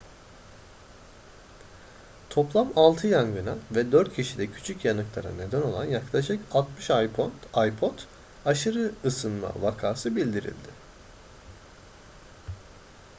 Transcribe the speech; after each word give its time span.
toplam 2.29 2.73
altı 2.75 3.07
yangına 3.07 3.55
ve 3.71 3.91
dört 3.91 4.15
kişide 4.15 4.47
küçük 4.51 4.85
yanıklara 4.85 5.31
neden 5.33 5.61
olan 5.61 5.85
yaklaşık 5.85 6.39
60 6.51 6.89
ipod 7.65 7.93
aşırı 8.45 8.91
ısınma 9.05 9.51
vakası 9.61 10.15
bildirildi 10.15 10.69